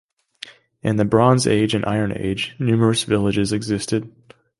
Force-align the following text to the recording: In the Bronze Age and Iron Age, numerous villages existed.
In 0.81 0.95
the 0.95 1.05
Bronze 1.05 1.45
Age 1.45 1.75
and 1.75 1.85
Iron 1.85 2.11
Age, 2.17 2.55
numerous 2.57 3.03
villages 3.03 3.53
existed. 3.53 4.11